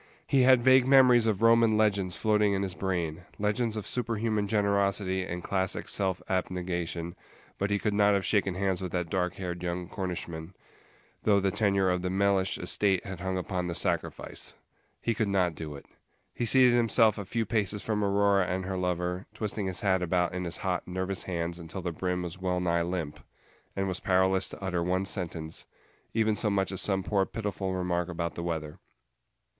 [0.25, 5.23] He had vague memories of Roman legends floating in his brain, legends of superhuman generosity
[5.23, 7.15] and classic self abnegation,
[7.59, 10.55] but he could not have shaken hands with that dark haired young Cornishman,
[11.21, 14.55] though the tenure of the Mellish estate had hung upon the sacrifice.
[14.99, 15.85] He could not do it.
[16.33, 20.33] He seated himself a few paces from Aurora and her lover, twisting his hat about
[20.33, 23.19] in his hot, nervous hands until the brim was wellnigh limp,
[23.75, 25.67] and was powerless to utter one sentence,
[26.11, 28.79] even so much as some poor pitiful remark about the weather.